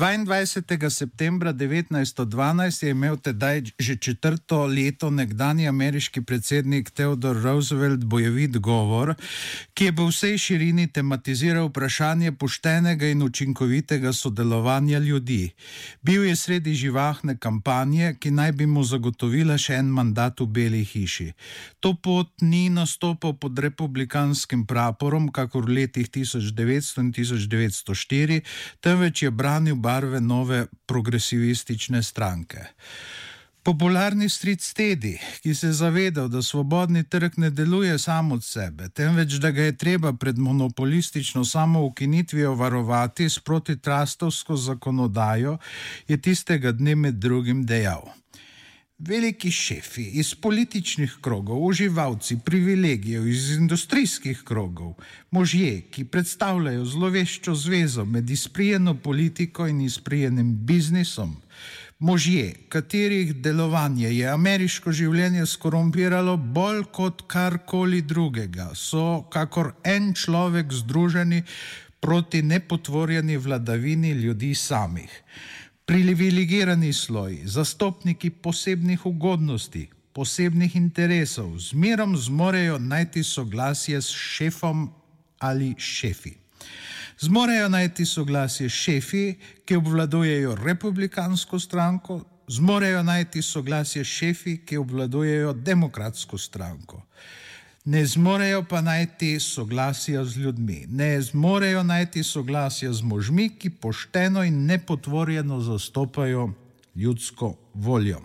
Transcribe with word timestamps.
22. 0.00 0.90
septembra 0.90 1.52
1912 1.52 2.84
je 2.84 2.90
imel 2.90 3.16
tedaj 3.16 3.62
že 3.78 3.96
četrto 3.96 4.66
leto 4.66 5.10
nekdani 5.10 5.68
ameriški 5.68 6.22
predsednik 6.22 6.90
Theodore 6.90 7.40
Roosevelt 7.40 8.04
bojevit 8.04 8.58
govor, 8.58 9.14
ki 9.74 9.84
je 9.84 9.96
po 9.96 10.06
vsej 10.06 10.38
širini 10.38 10.86
tematiziral 10.92 11.68
vprašanje 11.68 12.32
poštenega 12.32 13.06
in 13.06 13.22
učinkovitega 13.22 14.12
sodelovanja 14.12 14.98
ljudi. 14.98 15.50
Bil 16.02 16.24
je 16.24 16.36
sredi 16.36 16.74
živahne 16.74 17.36
kampanje, 17.36 18.14
ki 18.20 18.30
naj 18.30 18.52
bi 18.52 18.66
mu 18.66 18.84
zagotovila 18.84 19.58
še 19.58 19.74
en 19.74 19.92
mandat 19.92 20.40
v 20.40 20.46
Beli 20.46 20.84
hiši. 20.84 21.32
To 21.80 21.92
pot 21.94 22.32
ni 22.40 22.70
nastopal 22.70 23.36
pod 23.36 23.58
republikanskim 23.58 24.64
praporom, 24.66 25.28
kakor 25.28 25.68
v 25.68 25.84
letih 25.84 26.08
1900 26.08 27.04
in 27.04 27.12
1904, 27.12 28.40
temveč 28.80 29.22
je 29.22 29.30
branil 29.30 29.76
barve 29.90 30.20
nove 30.20 30.66
progresivistične 30.86 32.02
stranke. 32.02 32.58
Popularni 33.62 34.28
street 34.28 34.62
stedi, 34.62 35.18
ki 35.42 35.54
se 35.54 35.66
je 35.66 35.72
zavedal, 35.72 36.28
da 36.28 36.42
svobodni 36.42 37.02
trg 37.04 37.32
ne 37.36 37.50
deluje 37.50 37.98
samo 37.98 38.34
od 38.34 38.44
sebe, 38.44 38.88
temveč 38.88 39.34
da 39.42 39.50
ga 39.50 39.62
je 39.62 39.76
treba 39.76 40.12
pred 40.12 40.38
monopolistično 40.38 41.44
samoukinitvijo 41.44 42.54
varovati 42.54 43.28
s 43.28 43.38
protitrastovsko 43.38 44.56
zakonodajo, 44.56 45.58
je 46.08 46.16
tistega 46.16 46.72
dne 46.72 46.94
med 46.94 47.14
drugim 47.14 47.66
dejal. 47.66 48.19
Veliki 49.00 49.50
šefi 49.50 50.02
iz 50.20 50.34
političnih 50.34 51.12
krogov, 51.20 51.64
uživalci 51.64 52.36
privilegijev 52.44 53.28
iz 53.28 53.50
industrijskih 53.50 54.42
krogov, 54.44 54.92
možje, 55.30 55.80
ki 55.90 56.04
predstavljajo 56.04 56.84
zloveščo 56.84 57.54
zvezo 57.54 58.04
med 58.04 58.30
izprijeno 58.30 58.94
politiko 58.94 59.66
in 59.66 59.80
izprijenim 59.80 60.50
biznisom, 60.66 61.32
možje, 61.98 62.52
katerih 62.68 63.32
delovanje 63.36 64.10
je 64.12 64.28
ameriško 64.28 64.92
življenje 64.92 65.46
skorumpiralo 65.46 66.36
bolj 66.36 66.82
kot 66.92 67.22
karkoli 67.26 68.02
drugega, 68.02 68.68
so 68.74 69.22
kakor 69.32 69.72
en 69.84 70.12
človek 70.14 70.76
združeni 70.82 71.40
proti 72.00 72.42
nepotvorjeni 72.42 73.36
vladavini 73.36 74.12
ljudi 74.12 74.54
samih 74.54 75.22
privilegirani 75.90 76.92
sloji, 76.92 77.40
zastopniki 77.44 78.30
posebnih 78.30 79.06
ugodnosti, 79.06 79.88
posebnih 80.12 80.76
interesov, 80.76 81.58
zmerom 81.58 82.16
zmorejo 82.16 82.78
najti 82.78 83.22
soglasje 83.22 84.02
s 84.02 84.06
šefom 84.08 84.92
ali 85.38 85.74
šefi. 85.78 86.30
Zmorejo 87.18 87.68
najti 87.68 88.06
soglasje 88.06 88.68
šefi, 88.68 89.34
ki 89.64 89.76
obvladujejo 89.76 90.54
republikansko 90.54 91.58
stranko, 91.58 92.20
zmorejo 92.48 93.02
najti 93.02 93.42
soglasje 93.42 94.04
šefi, 94.04 94.60
ki 94.66 94.76
obvladujejo 94.76 95.52
demokratsko 95.52 96.38
stranko 96.38 97.02
ne 97.84 98.06
zmorejo 98.06 98.64
pa 98.64 98.80
najti 98.80 99.40
soglasja 99.40 100.24
z 100.24 100.36
ljudmi, 100.36 100.86
ne 100.88 101.20
zmorejo 101.22 101.82
najti 101.82 102.22
soglasja 102.22 102.92
z 102.92 103.02
možmi, 103.02 103.48
ki 103.48 103.70
pošteno 103.70 104.44
in 104.44 104.66
nepotvorjeno 104.66 105.60
zastopajo 105.60 106.52
ljudsko 106.94 107.56
voljo. 107.74 108.20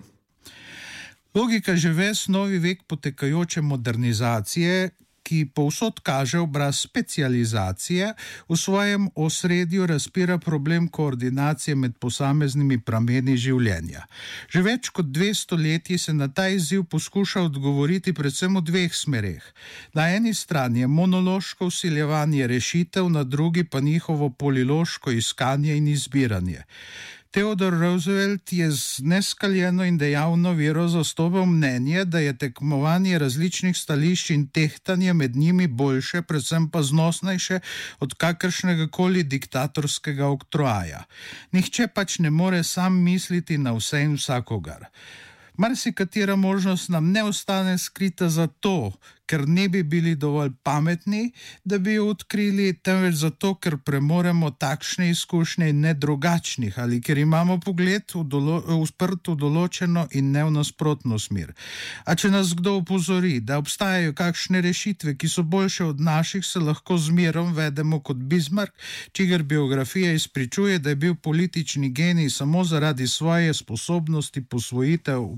Logika 1.35 1.75
že 1.75 1.89
ves 1.89 2.27
novi 2.27 2.59
vek 2.59 2.83
potekajoče 2.87 3.61
modernizacije, 3.61 4.89
ki 5.25 5.45
povsod 5.55 5.99
kaže 6.05 6.39
obraz 6.39 6.79
specializacije, 6.85 8.13
v 8.49 8.57
svojem 8.57 9.09
osredju 9.15 9.87
razpira 9.89 10.37
problem 10.37 10.87
koordinacije 10.87 11.75
med 11.75 11.97
posameznimi 11.97 12.77
prameni 12.81 13.37
življenja. 13.37 14.05
Že 14.53 14.61
več 14.61 14.89
kot 14.93 15.09
dve 15.09 15.33
stoletji 15.33 15.97
se 15.97 16.13
na 16.13 16.27
ta 16.27 16.47
izziv 16.53 16.85
poskuša 16.91 17.47
odgovoriti 17.49 18.13
predvsem 18.13 18.59
v 18.59 18.63
dveh 18.69 18.93
smereh. 18.93 19.43
Na 19.97 20.09
eni 20.13 20.33
strani 20.33 20.85
je 20.85 20.87
monološko 20.87 21.71
usiljevanje 21.71 22.47
rešitev, 22.47 23.09
na 23.09 23.23
drugi 23.23 23.63
pa 23.63 23.79
njihovo 23.79 24.29
poliloško 24.29 25.11
iskanje 25.11 25.77
in 25.77 25.87
izbiranje. 25.87 26.63
Theodore 27.35 27.77
Roosevelt 27.77 28.53
je 28.53 28.71
z 28.71 28.99
neskaljeno 29.03 29.83
in 29.83 29.97
dejavno 29.97 30.53
vero 30.53 30.87
zastopal 30.87 31.45
mnenje, 31.45 32.05
da 32.05 32.19
je 32.19 32.37
tekmovanje 32.37 33.19
različnih 33.19 33.77
stališč 33.77 34.29
in 34.29 34.47
tehtanje 34.47 35.13
med 35.13 35.35
njimi 35.35 35.67
boljše, 35.67 36.21
predvsem 36.21 36.69
pa 36.69 36.83
znosnejše 36.83 37.59
od 37.99 38.13
kakršnega 38.13 38.87
koli 38.87 39.23
diktatorskega 39.23 40.27
oktroaja. 40.27 41.03
Nihče 41.51 41.87
pač 41.87 42.19
ne 42.19 42.29
more 42.29 42.63
sam 42.63 43.03
misliti 43.03 43.57
na 43.57 43.75
vse 43.75 44.01
in 44.01 44.15
vsakogar. 44.15 44.87
Marsikatera 45.57 46.35
možnost 46.35 46.89
nam 46.89 47.11
ne 47.11 47.23
ostane 47.23 47.77
skrita 47.77 48.29
zato, 48.29 48.91
ker 49.25 49.47
ne 49.47 49.67
bi 49.69 49.83
bili 49.83 50.15
dovolj 50.15 50.51
pametni, 50.63 51.31
da 51.63 51.77
bi 51.77 51.93
jo 51.93 52.09
odkrili, 52.09 52.73
temveč 52.83 53.15
zato, 53.15 53.55
ker 53.55 53.77
premoremo 53.77 54.51
takšne 54.51 55.09
izkušnje 55.09 55.69
in 55.69 55.79
ne 55.79 55.93
drugačnih, 55.93 56.79
ali 56.79 57.01
ker 57.01 57.17
imamo 57.17 57.59
pogled 57.59 58.13
v 58.13 58.23
dolo, 58.23 58.61
v 58.65 59.35
določeno 59.35 60.07
in 60.11 60.31
ne 60.31 60.43
v 60.45 60.51
nasprotno 60.57 61.19
smer. 61.19 61.53
A 62.05 62.15
če 62.15 62.29
nas 62.29 62.53
kdo 62.53 62.77
upozori, 62.81 63.39
da 63.39 63.57
obstajajo 63.61 64.13
kakšne 64.13 64.61
rešitve, 64.61 65.15
ki 65.17 65.29
so 65.29 65.43
boljše 65.43 65.85
od 65.85 65.99
naših, 65.99 66.45
se 66.45 66.59
lahko 66.59 66.97
zmerom 66.97 67.53
vedemo 67.53 67.99
kot 67.99 68.17
Bismarck, 68.17 68.73
čigar 69.11 69.43
biografija 69.43 70.13
izpričuje, 70.13 70.79
da 70.79 70.89
je 70.89 70.95
bil 70.95 71.15
politični 71.15 71.89
genij 71.89 72.29
samo 72.29 72.63
zaradi 72.63 73.07
svoje 73.07 73.53
sposobnosti 73.53 74.41
posvojitev 74.41 75.29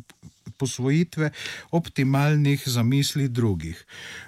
posvojitve 0.57 1.31
optimalnih 1.71 2.63
zamisli 2.65 3.27
drugih. 3.27 3.85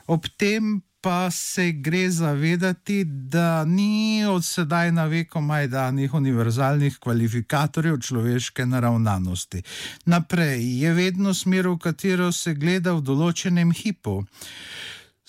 Ob 0.08 0.28
tem 0.38 0.82
pa 1.02 1.32
se 1.32 1.72
gre 1.72 2.10
zavedati, 2.12 3.04
da 3.04 3.66
ni 3.66 4.26
od 4.26 4.46
sedaj 4.46 4.92
na 4.92 5.06
veko 5.06 5.42
majdanih 5.42 6.14
univerzalnih 6.14 6.98
kvalifikatorjev 7.00 8.00
človeške 8.00 8.66
naravnanosti. 8.66 9.64
Naprej 10.06 10.82
je 10.84 10.94
vedno 10.94 11.34
smer, 11.34 11.68
v 11.68 11.78
katero 11.78 12.32
se 12.32 12.54
gleda 12.54 12.94
v 12.94 13.02
določenem 13.02 13.72
hipu. 13.72 14.24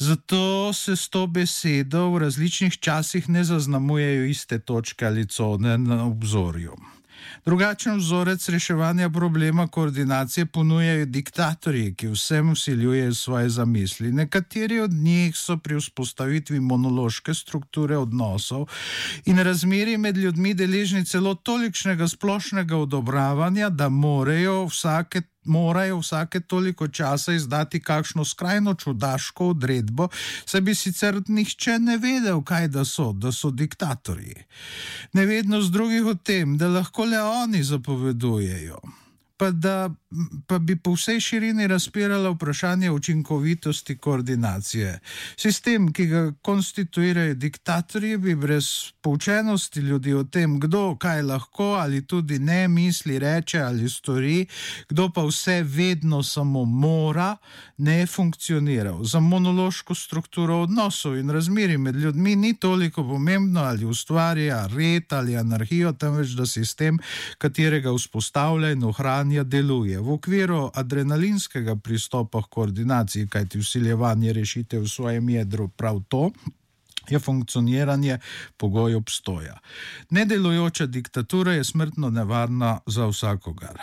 Zato 0.00 0.72
se 0.72 0.96
s 0.96 1.08
to 1.12 1.26
besedo 1.26 2.08
v 2.10 2.24
različnih 2.24 2.78
časih 2.80 3.28
ne 3.28 3.44
zaznamujejo 3.44 4.24
iste 4.24 4.58
točke 4.58 5.06
ali 5.06 5.26
cone 5.26 5.78
na 5.78 6.06
obzorju. 6.06 6.72
Drugačen 7.44 7.96
vzorec 7.96 8.48
reševanja 8.48 9.10
problema 9.10 9.68
koordinacije 9.68 10.46
ponujajo 10.46 11.06
diktatorji, 11.06 11.94
ki 11.94 12.08
vsem 12.08 12.50
usiljujejo 12.50 13.14
svoje 13.14 13.48
zamisli. 13.48 14.12
Nekateri 14.12 14.80
od 14.80 14.92
njih 14.92 15.36
so 15.36 15.56
pri 15.56 15.76
vzpostavitvi 15.76 16.60
monološke 16.60 17.34
strukture 17.34 17.96
odnosov 17.96 18.66
in 19.24 19.38
razmeri 19.38 19.96
med 19.98 20.16
ljudmi 20.16 20.54
deležni 20.54 21.04
celo 21.04 21.34
tolikšnega 21.34 22.08
splošnega 22.08 22.76
odobravanja, 22.76 23.68
da 23.68 23.88
morajo 23.88 24.64
vsake 24.64 25.22
morajo 25.50 25.98
vsake 25.98 26.40
toliko 26.40 26.88
časa 26.88 27.34
izdati 27.36 27.82
kakšno 27.82 28.24
skrajno 28.24 28.74
čudaško 28.74 29.50
odredbo, 29.54 30.08
saj 30.44 30.60
bi 30.60 30.74
sicer 30.74 31.20
nihče 31.26 31.78
ne 31.78 31.98
vedel, 31.98 32.42
kaj 32.46 32.68
da 32.68 32.84
so, 32.84 33.10
da 33.12 33.32
so 33.32 33.50
diktatorji. 33.50 34.46
Nevednost 35.12 35.72
drugih 35.72 36.06
o 36.06 36.14
tem, 36.14 36.56
da 36.58 36.68
lahko 36.68 37.04
le 37.04 37.22
oni 37.22 37.62
zapovedujejo 37.64 38.80
pa, 39.40 39.50
da, 39.50 39.90
pa 40.46 40.58
bi 40.58 40.76
po 40.76 40.92
vsej 40.92 41.20
širini 41.20 41.66
razpirala 41.66 42.30
vprašanje 42.30 42.90
učinkovitosti 42.90 43.98
koordinacije. 43.98 45.00
Sistem, 45.36 45.92
ki 45.92 46.06
ga 46.06 46.32
konstituirajo 46.42 47.34
diktatorji, 47.34 48.16
bi 48.18 48.34
brez 48.34 48.64
poučenosti 49.00 49.80
ljudi 49.80 50.14
o 50.14 50.24
tem, 50.24 50.60
kdo 50.60 50.96
kaj 50.96 51.22
lahko 51.22 51.64
ali 51.64 52.06
tudi 52.06 52.38
ne 52.38 52.68
misli, 52.68 53.18
reče 53.18 53.60
ali 53.60 53.90
stori, 53.90 54.46
kdo 54.88 55.08
pa 55.14 55.22
vse 55.22 55.62
vedno 55.62 56.22
samo 56.22 56.64
mora, 56.64 57.36
ne 57.78 58.06
funkcioniral. 58.06 59.04
Za 59.04 59.20
monološko 59.20 59.94
strukturo 59.94 60.62
odnosov 60.62 61.18
in 61.18 61.30
razmeri 61.30 61.78
med 61.78 61.96
ljudmi 61.96 62.36
ni 62.36 62.54
toliko 62.54 63.02
pomembno, 63.02 63.60
ali 63.60 63.84
ustvarja 63.84 64.66
red 64.66 65.12
ali 65.12 65.36
anarhijo, 65.36 65.92
temveč 65.92 66.28
da 66.28 66.46
sistem, 66.46 66.98
katerega 67.38 67.94
vzpostavlja 67.94 68.70
in 68.70 68.84
ohranja 68.84 69.42
deluje. 69.44 69.99
V 70.00 70.16
okviru 70.16 70.70
adrenalinskega 70.74 71.76
pristopa 71.76 72.42
k 72.42 72.48
koordinaciji, 72.50 73.28
kajti 73.28 73.58
usiljevanje 73.58 74.32
rešitev 74.32 74.82
v 74.82 74.88
svojem 74.88 75.28
jedru 75.28 75.68
prav 75.68 76.02
to. 76.08 76.30
je 77.08 77.18
funkcioniranje 77.18 78.18
pogoj 78.56 78.94
obstoja. 78.94 79.58
Nedelujoča 80.10 80.86
diktatura 80.86 81.52
je 81.52 81.64
smrtno 81.64 82.10
nevarna 82.10 82.78
za 82.86 83.06
vsakogar. 83.06 83.80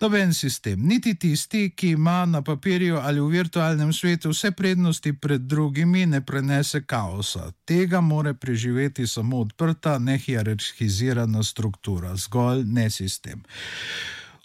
Noben 0.00 0.34
sistem, 0.34 0.86
niti 0.86 1.14
tisti, 1.14 1.70
ki 1.76 1.88
ima 1.88 2.26
na 2.26 2.42
papirju 2.42 2.96
ali 2.96 3.20
v 3.20 3.26
virtualnem 3.26 3.92
svetu 3.92 4.30
vse 4.30 4.50
prednosti 4.50 5.12
pred 5.12 5.40
drugimi, 5.40 6.06
ne 6.06 6.20
prenese 6.20 6.82
kaosa. 6.82 7.52
Tega 7.64 8.00
more 8.00 8.34
preživeti 8.34 9.06
samo 9.06 9.40
odprta, 9.40 9.98
nehierarhizirana 9.98 11.42
struktura, 11.42 12.16
zgolj 12.16 12.64
ne 12.66 12.90
sistem. 12.90 13.42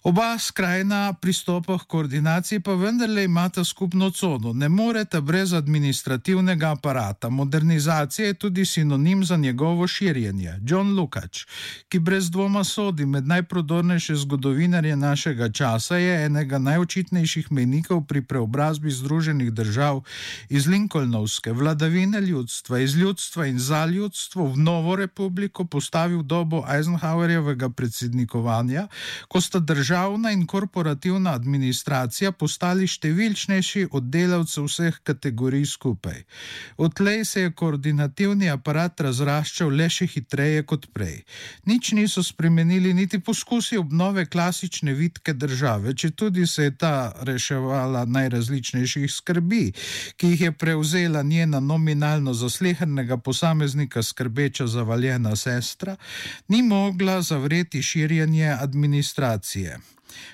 Oba 0.08 0.40
skrajna 0.40 1.14
pristopa 1.14 1.76
k 1.78 1.84
koordinaciji 1.84 2.60
pa 2.60 2.74
vendarle 2.74 3.24
imata 3.24 3.64
skupno 3.64 4.10
cono. 4.10 4.54
Ne 4.54 4.70
morete 4.70 5.22
brez 5.22 5.54
administrativnega 5.54 6.72
aparata. 6.72 7.30
Modernizacija 7.30 8.28
je 8.28 8.34
tudi 8.34 8.66
sinonim 8.66 9.24
za 9.26 9.38
njegovo 9.38 9.88
širjenje. 9.88 10.54
John 10.64 10.96
Lukač, 10.96 11.44
ki 11.90 12.00
brez 12.00 12.30
dvoma 12.32 12.64
sodi 12.64 13.06
med 13.06 13.28
najprodornejše 13.28 14.16
zgodovinarje 14.16 14.96
našega 14.96 15.50
časa, 15.52 15.98
je 15.98 16.26
enega 16.26 16.60
najočitnejših 16.60 17.52
menikov 17.52 18.06
pri 18.06 18.22
preobrazbi 18.22 18.92
Združenih 18.92 19.52
držav 19.52 20.02
iz 20.50 20.68
Lincolnovske 20.68 21.52
vladavine 21.52 22.22
ljudstva, 22.22 22.80
iz 22.80 22.96
ljudstva 22.96 23.46
in 23.46 23.60
za 23.60 23.86
ljudstvo 23.86 24.48
v 24.48 24.58
novo 24.58 24.96
republiko 24.96 25.66
postavil 25.66 26.24
dobo 26.24 26.64
Eisenhowerjevega 26.64 27.70
predsednikovanja, 27.70 28.88
ko 29.28 29.42
sta 29.42 29.60
država 29.60 29.97
državna 29.98 30.32
in 30.32 30.46
korporativna 30.46 31.32
administracija 31.34 32.32
postali 32.32 32.86
številčnejši 32.88 33.88
od 33.98 34.10
delavcev 34.14 34.68
vseh 34.68 35.00
kategorij 35.04 35.66
skupaj. 35.66 36.20
Odtlej 36.78 37.26
se 37.26 37.42
je 37.42 37.52
koordinativni 37.52 38.50
aparat 38.50 39.02
razraščal 39.02 39.74
le 39.74 39.88
še 39.90 40.06
hitreje 40.06 40.64
kot 40.70 40.86
prej. 40.94 41.24
Nič 41.66 41.92
niso 41.98 42.24
spremenili 42.24 42.94
niti 42.94 43.20
poskusi 43.20 43.78
obnove 43.78 44.26
klasične 44.26 44.94
vitke 44.94 45.34
države, 45.34 45.96
če 45.96 46.12
tudi 46.12 46.46
se 46.48 46.70
je 46.70 46.76
ta 46.78 47.14
reševala 47.26 48.06
najrazličnejših 48.06 49.10
skrbi, 49.12 49.74
ki 50.18 50.34
jih 50.34 50.42
je 50.42 50.52
prevzela 50.52 51.24
njena 51.24 51.60
nominalno 51.60 52.34
zaslehernega 52.34 53.18
posameznika 53.18 54.04
skrbeča 54.04 54.68
zavaljena 54.68 55.36
sestra, 55.36 55.98
ni 56.48 56.62
mogla 56.62 57.22
zavreti 57.22 57.82
širjenje 57.82 58.54
administracije. 58.62 59.77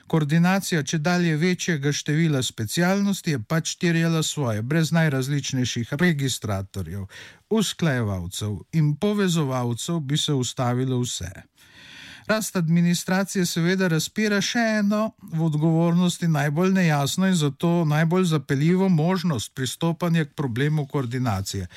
Koordinacija 0.07 0.83
če 0.83 0.97
dalje 0.97 1.35
večjega 1.35 1.91
števila 1.91 2.43
specialnosti 2.43 3.31
je 3.31 3.39
pač 3.39 3.75
terjala 3.75 4.23
svoje, 4.23 4.61
brez 4.61 4.91
najrazličnejših 4.91 5.93
registratorjev, 5.93 7.05
usklajevalcev 7.49 8.57
in 8.73 8.95
povezovalcev 8.95 9.99
bi 9.99 10.17
se 10.17 10.33
ustavilo 10.33 10.99
vse. 11.01 11.31
Rast 12.27 12.55
administracije 12.55 13.45
seveda 13.45 13.87
razpira 13.87 14.39
še 14.41 14.61
eno 14.79 15.11
v 15.33 15.43
odgovornosti 15.45 16.27
najbolj 16.27 16.71
nejasno 16.73 17.27
in 17.27 17.35
zato 17.35 17.85
najbolj 17.85 18.25
zapeljivo 18.31 18.89
možnost 18.89 19.51
pristopanja 19.55 20.25
k 20.25 20.33
problemu 20.33 20.87
koordinacije. 20.87 21.67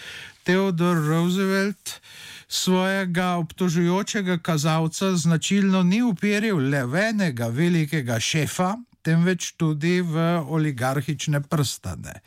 Theodor 0.44 0.96
Roosevelt 1.08 2.00
svojega 2.48 3.34
obtožujočega 3.36 4.38
kazalca 4.38 5.16
značilno 5.16 5.82
ni 5.82 6.02
uperil 6.02 6.58
le 6.70 6.84
v 6.86 7.08
enega 7.08 7.48
velikega 7.48 8.20
šefa, 8.20 8.76
temveč 9.06 9.52
tudi 9.56 10.00
v 10.02 10.24
oligarhične 10.48 11.40
prstane. 11.40 12.20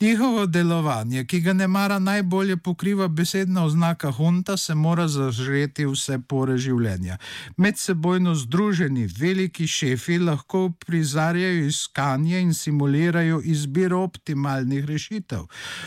Njihovo 0.00 0.46
delovanje, 0.46 1.24
ki 1.24 1.40
ga 1.40 1.52
ne 1.52 1.68
mara 1.68 1.98
najbolje 1.98 2.56
pokriva 2.56 3.08
besedna 3.08 3.64
oznaka 3.64 4.10
hunta, 4.12 4.56
se 4.56 4.74
mora 4.74 5.08
zažreti 5.08 5.86
vse 5.88 6.18
pore 6.28 6.58
življenja. 6.58 7.16
Medsebojno 7.56 8.34
združeni 8.34 9.06
veliki 9.18 9.66
šefi 9.66 10.18
lahko 10.18 10.68
prizarjajo 10.86 11.64
iskanje 11.68 12.40
in 12.40 12.54
simulirajo 12.54 13.40
izbiro 13.44 14.02
optimalnih 14.04 14.84
rešitev, 14.84 15.46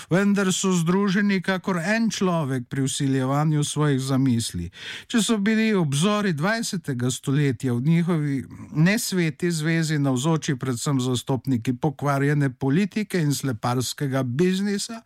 vendar 0.09 0.53
so 0.53 0.73
združeni 0.73 1.41
kakor 1.41 1.77
en 1.77 2.09
človek 2.09 2.65
pri 2.69 2.87
usiljevanju 2.87 3.63
svojih 3.63 4.01
zamisli. 4.01 4.71
Če 5.07 5.21
so 5.21 5.37
bili 5.37 5.73
obzori 5.77 6.33
20. 6.33 7.11
stoletja 7.11 7.73
v 7.73 7.81
njihovi 7.81 8.43
nesveti 8.71 9.51
zvezi 9.51 9.99
na 9.99 10.11
vzor, 10.15 10.30
navzoči 10.31 10.55
predvsem 10.55 10.99
zastopniki 10.99 11.73
pokvarjene 11.73 12.49
politike 12.49 13.19
in 13.19 13.33
sleparskega 13.33 14.23
biznisa, 14.23 15.01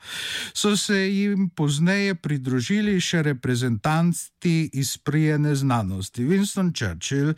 so 0.54 0.76
se 0.78 0.96
jim 1.10 1.50
pozneje 1.50 2.16
pridružili 2.16 3.00
še 3.02 3.24
reprezentanti 3.24 4.70
izprijene 4.74 5.56
znanosti. 5.56 6.24
Winston 6.24 6.74
Churchill 6.74 7.34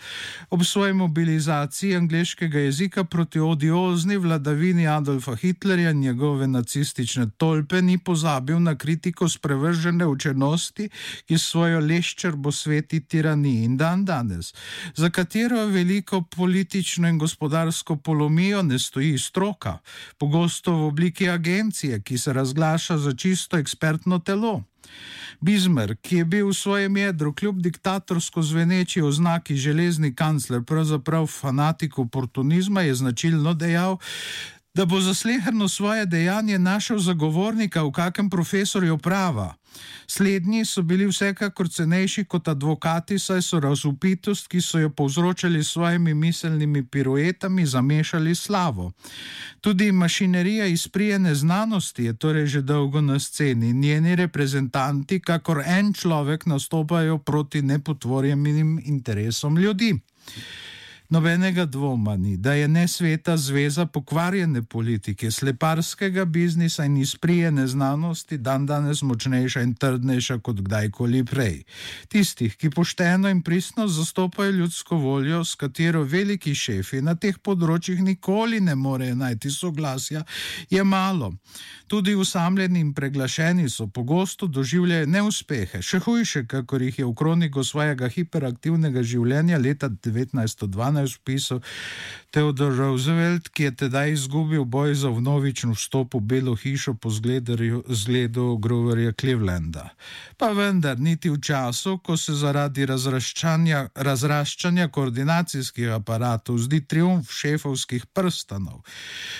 ob 0.50 0.64
svoji 0.64 0.94
mobilizaciji 0.94 1.96
angliškega 1.96 2.60
jezika 2.60 3.04
proti 3.04 3.40
odiozni 3.40 4.18
vladavini 4.18 4.88
Adolfa 4.88 5.36
Hitlerja 5.36 5.92
in 5.92 6.00
njegove 6.00 6.48
nacistične 6.48 7.30
tolpe 7.38 7.82
ni 7.82 7.98
pozabil 7.98 8.60
na 8.60 8.76
kritiko 8.76 9.30
sprevržene 9.30 10.06
učenosti, 10.06 10.90
ki 11.26 11.38
svojo 11.38 11.80
leščerbo 11.80 12.52
sveti 12.52 13.00
tiraniji 13.00 13.64
in 13.64 13.78
dan 13.78 14.06
danes, 14.06 14.54
za 14.96 15.10
katero 15.10 15.66
veliko 15.66 16.22
politično 16.22 17.08
in 17.08 17.18
gospodarsko 17.18 17.77
gospodarsko 17.78 17.96
polomijo 17.96 18.64
ne 18.64 18.80
stoji 18.80 19.18
stroka, 19.18 19.80
pogosto 20.18 20.72
v 20.72 20.88
obliki 20.88 21.30
agencije, 21.30 22.02
ki 22.02 22.18
se 22.18 22.34
razglaša 22.34 22.98
za 22.98 23.14
čisto 23.14 23.58
ekspertno 23.58 24.20
telo. 24.20 24.64
Bismarck, 25.40 26.02
ki 26.02 26.16
je 26.16 26.26
bil 26.26 26.48
v 26.48 26.54
svojem 26.54 26.98
jedru 26.98 27.34
kljub 27.34 27.62
diktatorsko 27.62 28.42
zveneči 28.42 29.02
oznaki 29.02 29.56
železni 29.56 30.16
kancler, 30.16 30.64
pravzaprav 30.64 31.28
fanatik 31.28 32.00
oportunizma, 32.00 32.82
je 32.82 32.96
značilno 32.96 33.54
dejal, 33.54 33.98
da 34.78 34.86
bo 34.86 35.00
za 35.02 35.14
sleherno 35.14 35.68
svoje 35.68 36.06
dejanje 36.06 36.60
našel 36.60 37.00
zagovornika 37.00 37.84
v 37.84 37.92
kakem 37.92 38.30
profesorju 38.30 38.98
prava. 38.98 39.56
Slednji 40.08 40.66
so 40.66 40.82
bili 40.82 41.08
vsekakor 41.08 41.70
cenejši 41.70 42.24
kot 42.26 42.48
advokati, 42.48 43.20
saj 43.20 43.42
so 43.42 43.60
razupitost, 43.60 44.48
ki 44.48 44.62
so 44.62 44.80
jo 44.80 44.90
povzročali 44.90 45.64
s 45.64 45.68
svojimi 45.68 46.14
miselnimi 46.14 46.86
piruetami, 46.86 47.66
zamešali 47.66 48.36
slavo. 48.36 48.92
Tudi 49.62 49.92
mašinerija 49.92 50.66
izprijene 50.66 51.36
znanosti 51.36 52.04
je 52.04 52.14
torej 52.14 52.46
že 52.46 52.62
dolgo 52.62 53.02
na 53.02 53.20
sceni. 53.20 53.74
Njeni 53.74 54.16
reprezentanti, 54.16 55.20
kakor 55.20 55.64
en 55.66 55.94
človek, 55.94 56.46
nastopajo 56.46 57.18
proti 57.18 57.62
nepotvorjenim 57.62 58.82
interesom 58.86 59.58
ljudi. 59.58 60.00
Nobenega 61.10 61.66
dvoma 61.66 62.18
ni, 62.18 62.38
da 62.38 62.54
je 62.54 62.68
nesveta 62.68 63.38
zveza 63.38 63.86
pokvarjene 63.86 64.62
politike, 64.64 65.32
sleparskega 65.32 66.26
biznisa 66.26 66.86
in 66.86 66.98
izprijene 66.98 67.68
znanosti 67.68 68.38
dan 68.38 68.66
danes 68.66 69.02
močnejša 69.02 69.62
in 69.62 69.74
trdnejša 69.76 70.38
kot 70.40 70.60
kdajkoli 70.62 71.24
prej. 71.26 71.64
Tistih, 72.08 72.58
ki 72.58 72.70
pošteno 72.70 73.30
in 73.30 73.42
pristno 73.42 73.88
zastopajo 73.88 74.52
ljudsko 74.52 74.98
voljo, 74.98 75.44
s 75.46 75.56
katero 75.56 76.04
veliki 76.04 76.56
šefi 76.56 77.02
na 77.02 77.16
teh 77.16 77.40
področjih 77.40 78.04
nikoli 78.04 78.60
ne 78.60 78.76
morejo 78.76 79.16
najti 79.16 79.52
soglasja, 79.52 80.26
je 80.70 80.84
malo. 80.84 81.32
Tudi 81.88 82.16
usamljeni 82.16 82.80
in 82.80 82.92
preglašeni 82.94 83.70
so 83.70 83.88
pogosto 83.88 84.48
doživljali 84.48 85.08
neuspehe, 85.08 85.82
še 85.82 86.04
hujše, 86.04 86.44
kakor 86.52 86.82
jih 86.82 87.00
je 87.00 87.06
v 87.06 87.16
kroniku 87.16 87.64
svojega 87.64 88.12
hiperaktivnega 88.12 89.04
življenja 89.04 89.58
leta 89.58 89.88
1912 89.90 90.97
danes 90.98 91.18
pisal 91.18 91.62
Theodor 92.32 92.76
Roosevelt, 92.76 93.50
ki 93.50 93.64
je 93.64 93.76
tedaj 93.76 94.12
izgubil 94.12 94.66
boj 94.66 94.96
za 94.96 95.10
vnovičen 95.10 95.72
vstop 95.74 96.14
v 96.14 96.20
Belo 96.20 96.56
hišo 96.56 96.94
po 96.94 97.10
zgledu 97.10 98.58
Groverja 98.60 99.14
Clevelanda. 99.14 99.90
Pa 100.38 100.52
vendar, 100.52 101.00
niti 101.00 101.30
v 101.30 101.40
času, 101.42 101.98
ko 102.04 102.18
se 102.18 102.36
zaradi 102.36 102.86
razraščanja, 102.86 103.88
razraščanja 103.96 104.90
koordinacijskih 104.92 105.94
aparatov 105.96 106.60
zdi 106.68 106.82
triumf 106.84 107.32
šefovskih 107.32 108.06
prstanov, 108.14 108.84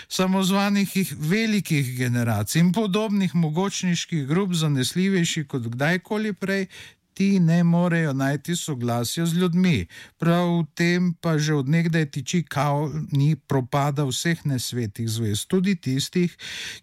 samozvanih 0.08 0.96
velikih 1.20 1.98
generacij 1.98 2.62
in 2.62 2.72
podobnih 2.72 3.36
mogočniških 3.36 4.26
grup 4.28 4.56
zanesljivejši 4.56 5.44
kot 5.46 5.68
kdajkoli 5.68 6.34
prej, 6.34 6.70
ti 7.18 7.40
ne 7.40 7.64
morejo 7.64 8.14
najti 8.14 8.56
soglasja 8.56 9.26
z 9.26 9.34
ljudmi. 9.34 9.88
Prav 10.18 10.60
v 10.60 10.66
tem 10.78 11.14
pa 11.18 11.38
že 11.42 11.58
odnegdaj 11.58 12.06
tiči 12.14 12.44
kao 12.46 12.92
ni 13.12 13.34
propada 13.36 14.06
vseh 14.06 14.46
nesvetih 14.46 15.10
zvez, 15.10 15.48
tudi 15.50 15.74
tistih, 15.76 16.30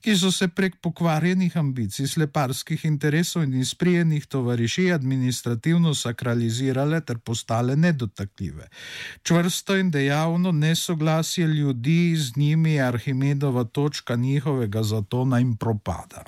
ki 0.03 0.17
so 0.19 0.33
se 0.35 0.49
prek 0.51 0.81
pokvarjenih 0.83 1.55
ambicij, 1.57 2.11
sleparskih 2.11 2.83
interesov 2.85 3.47
in 3.47 3.55
izprijenih 3.63 4.27
tovarišij 4.27 4.91
administrativno 4.95 5.95
sakralizirale 5.95 7.01
ter 7.01 7.23
postale 7.23 7.77
nedotakljive. 7.77 8.67
Čvrsto 9.23 9.79
in 9.79 9.95
dejavno 9.95 10.53
nesoglasje 10.53 11.47
ljudi 11.47 12.17
z 12.19 12.37
njimi 12.37 12.73
je 12.73 12.83
Arhimedova 12.83 13.65
točka 13.65 14.17
njihovega 14.17 14.83
zatona 14.83 15.39
in 15.41 15.57
propada. 15.57 16.25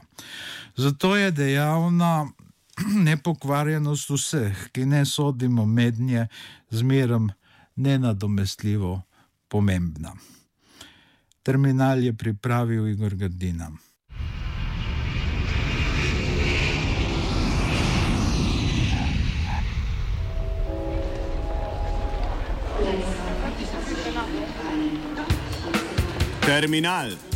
Zato 0.77 1.17
je 1.17 1.31
dejavna 1.31 2.29
nepokvarjenost 3.09 4.11
vseh, 4.11 4.69
ki 4.73 4.85
ne 4.87 5.05
sodimo 5.05 5.67
mednje, 5.67 6.27
zmerem 6.71 7.31
nenadomestljivo 7.77 9.03
pomembna. 9.49 10.13
Terminal 11.43 12.03
je 12.03 12.13
pripravil 12.13 12.89
Igor 12.89 13.15
Gardina. 13.15 13.71
Terminal. 26.47 27.36